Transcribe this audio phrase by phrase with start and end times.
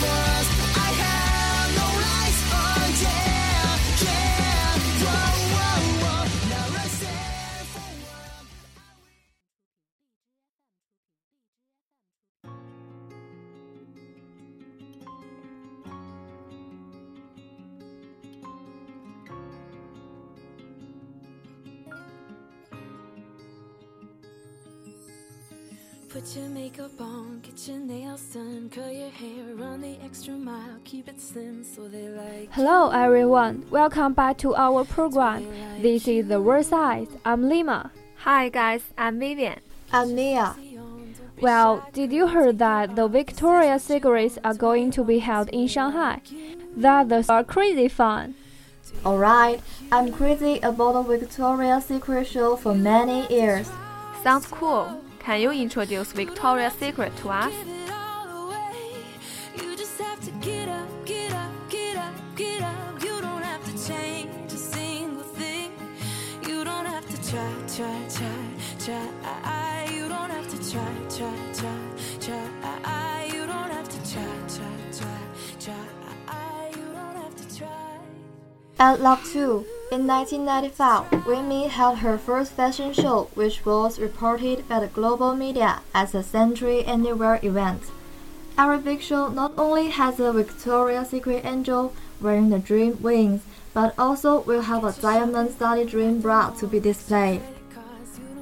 [0.00, 0.83] for us.
[26.14, 30.78] Put your makeup on, get your nails done, curl your hair, run the extra mile,
[30.84, 32.52] keep it slim so they like.
[32.52, 35.44] Hello everyone, welcome back to our program.
[35.82, 37.08] This is the World Size.
[37.24, 37.90] I'm Lima.
[38.18, 39.58] Hi guys, I'm Vivian.
[39.92, 40.54] I'm Mia.
[41.40, 46.20] Well, did you hear that the Victoria's Secrets are going to be held in Shanghai?
[46.76, 48.36] That are crazy fun.
[49.04, 53.68] Alright, I'm crazy about the Victoria's Secret show for many years.
[54.22, 55.00] Sounds cool.
[55.24, 57.50] Can you introduce Victoria's Secret to us?
[57.50, 57.90] Give it.
[59.62, 63.02] You just have to get up, get up, get up, get up.
[63.02, 65.72] You don't have to change a single thing.
[66.46, 69.88] You don't have to try, try, try, try.
[69.90, 71.78] You don't have to try, try, try,
[72.20, 73.30] try.
[73.32, 75.20] You don't have to try, try, try,
[75.58, 76.70] try.
[76.76, 77.98] You don't have to try.
[78.78, 84.80] At Love 2, in 1995, Winnie held her first fashion show, which was reported by
[84.80, 87.80] the global media as a Century Anywhere event.
[88.58, 93.94] Our big show not only has a Victoria's Secret angel wearing the dream wings, but
[93.96, 97.40] also will have a diamond-studded dream bra to be displayed.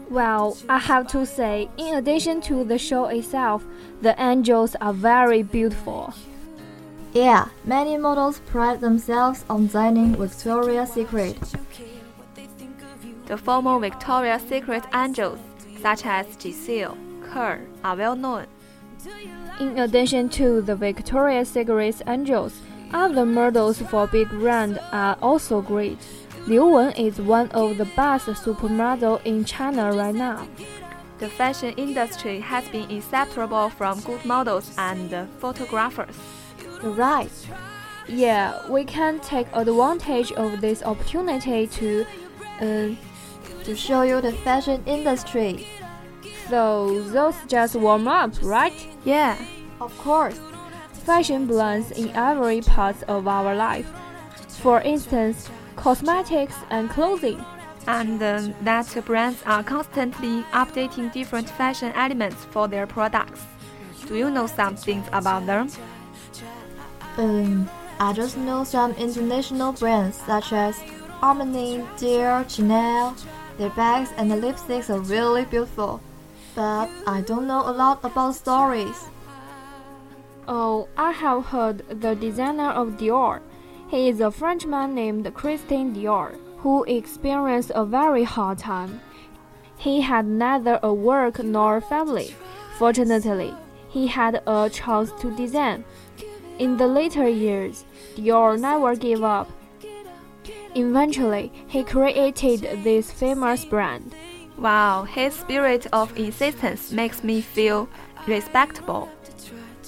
[0.09, 3.63] Well, I have to say, in addition to the show itself,
[4.01, 6.15] the angels are very beautiful.
[7.13, 11.37] Yeah, many models pride themselves on designing Victoria's Secret.
[13.27, 15.39] The former Victoria's Secret angels,
[15.83, 18.47] such as Gisele, Kerr, are well known.
[19.61, 22.55] In addition to the Victoria's Secret angels,
[22.95, 25.99] other models for big brand are also great.
[26.47, 30.49] Liu Wen is one of the best supermodel in China right now.
[31.19, 36.17] The fashion industry has been inseparable from good models and photographers.
[36.83, 37.31] Right.
[38.09, 42.05] Yeah, we can take advantage of this opportunity to,
[42.61, 42.89] uh,
[43.65, 45.67] To show you the fashion industry.
[46.51, 48.75] so those just warm up, right?
[49.05, 49.37] Yeah,
[49.81, 50.39] Of course.
[51.07, 53.89] Fashion blends in every part of our life.
[54.63, 57.45] For instance, cosmetics and clothing.
[57.89, 63.41] and um, that brands are constantly updating different fashion elements for their products.
[64.07, 65.69] Do you know some things about them?
[67.17, 67.69] Um,
[68.01, 70.77] I just know some international brands such as
[71.21, 73.15] Armani, Dior, Chanel.
[73.59, 76.01] Their bags and the lipsticks are really beautiful,
[76.55, 79.05] but I don't know a lot about stories.
[80.49, 83.41] Oh, I have heard the designer of Dior.
[83.89, 89.01] He is a Frenchman named Christian Dior, who experienced a very hard time.
[89.77, 92.35] He had neither a work nor family.
[92.79, 93.55] Fortunately,
[93.91, 95.85] he had a chance to design.
[96.63, 99.51] In the later years, Dior never gave up.
[100.77, 104.15] Eventually, he created this famous brand.
[104.57, 107.89] Wow, his spirit of insistence makes me feel
[108.29, 109.09] respectable.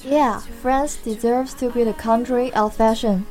[0.02, 3.24] Yeah, France deserves to be the country of fashion.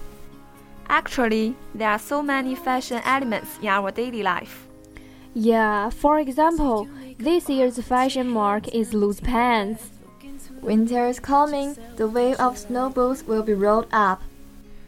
[0.88, 4.69] Actually, there are so many fashion elements in our daily life.
[5.34, 6.88] Yeah, for example,
[7.19, 9.89] this year's fashion mark is loose pants.
[10.63, 14.21] Winter is coming, the wave of snow boots will be rolled up.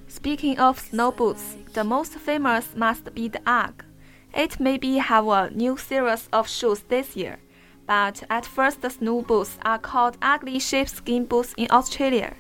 [0.08, 3.84] Speaking of snow boots, the most famous must be the UGG.
[4.34, 7.40] It maybe have a new series of shoes this year,
[7.86, 12.36] but at first the snow boots are called ugly sheepskin boots in Australia.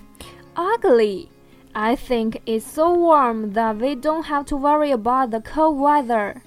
[0.55, 1.29] Ugly.
[1.75, 6.41] I think it's so warm that we don't have to worry about the cold weather.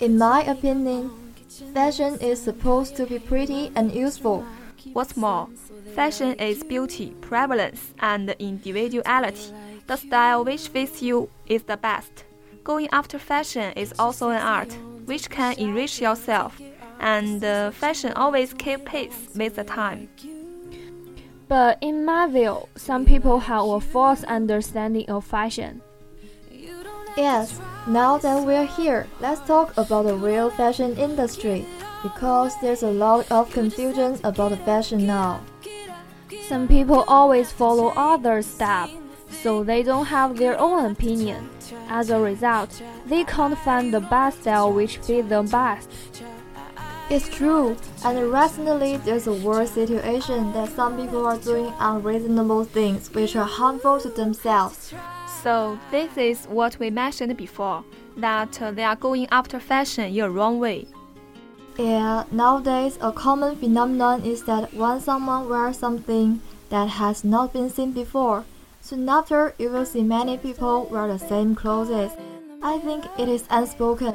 [0.00, 1.12] In my opinion,
[1.72, 4.44] fashion is supposed to be pretty and useful.
[4.92, 5.48] What's more,
[5.94, 9.52] fashion is beauty, prevalence, and individuality.
[9.86, 12.24] The style which fits you is the best.
[12.62, 16.60] Going after fashion is also an art which can enrich yourself,
[17.00, 20.08] and uh, fashion always keep pace with the time.
[21.48, 25.82] But in my view, some people have a false understanding of fashion.
[27.16, 31.66] Yes, now that we're here, let's talk about the real fashion industry
[32.04, 35.40] because there's a lot of confusion about the fashion now.
[36.46, 38.92] Some people always follow others' steps,
[39.30, 41.48] so they don't have their own opinion.
[41.88, 45.88] As a result, they can't find the best style which fits them best.
[47.08, 53.12] It's true, and recently there's a worse situation that some people are doing unreasonable things
[53.14, 54.92] which are harmful to themselves.
[55.42, 57.82] So, this is what we mentioned before
[58.18, 60.86] that they are going after fashion in a wrong way.
[61.76, 66.40] Yeah, nowadays a common phenomenon is that when someone wears something
[66.70, 68.44] that has not been seen before,
[68.80, 72.12] soon after you will see many people wear the same clothes.
[72.62, 74.14] I think it is unspoken.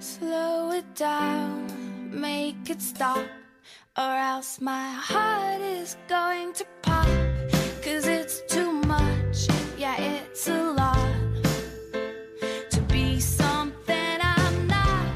[0.00, 1.53] Slow it down,
[2.24, 3.26] make it stop,
[3.98, 7.06] or else my heart is going to pop.
[7.84, 9.38] Cause it's too much,
[9.76, 11.12] yeah, it's a lot
[12.70, 15.06] to be something I'm not.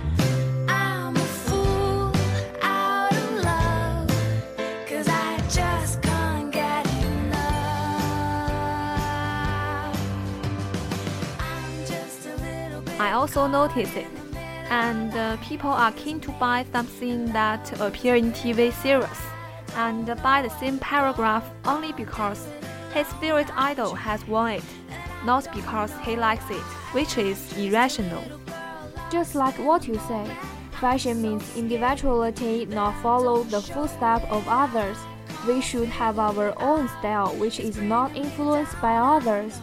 [0.69, 2.13] I'm a fool
[2.61, 4.11] out of love,
[4.87, 7.39] cause I just can't get enough.
[11.41, 13.01] I'm just a little bit.
[13.01, 14.09] I also noticed it,
[14.71, 19.23] and uh, people are keen to buy something that appear in TV series,
[19.77, 22.47] and buy the same paragraph only because
[22.93, 24.65] his favorite idol has worn it,
[25.25, 26.63] not because he likes it,
[26.93, 28.25] which is irrational.
[29.11, 30.27] Just like what you say,
[30.81, 34.99] fashion means individuality, not follow the footsteps of others.
[35.47, 39.61] We should have our own style, which is not influenced by others.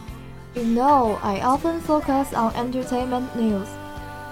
[0.54, 3.68] You know, I often focus on entertainment news.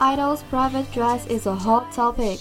[0.04, 2.38] Idol's private dress is a hot topic.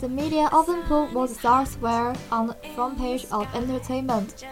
[0.00, 4.44] The media often put what stars wear on the front page of entertainment.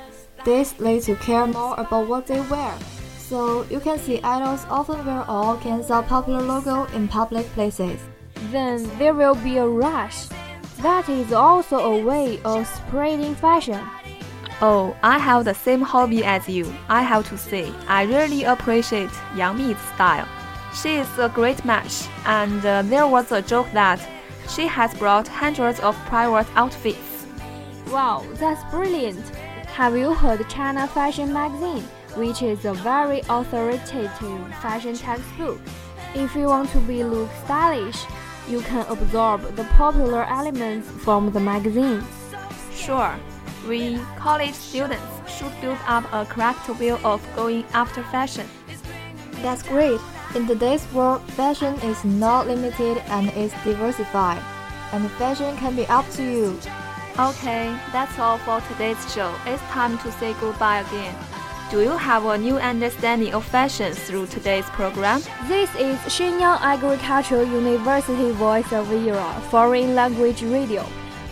[0.46, 2.75] This leads to care more about what they wear.
[3.19, 8.00] So you can see idols often wear all kinds of popular logo in public places.
[8.50, 10.28] Then there will be a rush.
[10.78, 13.87] That is also a way of spreading fashion.
[14.62, 16.72] Oh, I have the same hobby as you.
[16.88, 20.26] I have to say, I really appreciate Yang Mi's style.
[20.75, 24.00] She is a great match, and uh, there was a joke that
[24.49, 27.26] she has brought hundreds of private outfits.
[27.91, 29.25] Wow, that's brilliant!
[29.69, 31.85] Have you heard China Fashion Magazine,
[32.17, 35.60] which is a very authoritative fashion textbook?
[36.15, 38.05] If you want to be look stylish,
[38.48, 42.03] you can absorb the popular elements from the magazine.
[42.75, 43.15] Sure,
[43.69, 48.46] we college students should build up a correct view of going after fashion.
[49.41, 50.01] That's great.
[50.35, 54.42] In today's world, fashion is not limited and is diversified,
[54.94, 56.59] and fashion can be up to you.
[57.18, 59.33] Okay, that's all for today's show.
[59.45, 61.16] It's time to say goodbye again.
[61.71, 65.21] Do you have a new understanding of fashion through today's program?
[65.47, 70.85] This is Shenyang Agricultural University Voice of Europe Foreign Language Radio.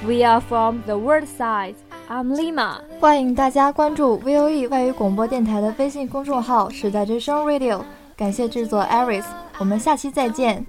[0.06, 1.76] We are from the world side.
[2.10, 2.82] I'm Lima.
[3.00, 7.82] 欢迎大家关注 VOE 外语广播电台的微信公众号“时代之声 Radio”。
[8.23, 9.25] 感谢制作 Aris，
[9.59, 10.65] 我们下期再见，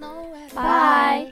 [0.56, 1.32] 拜。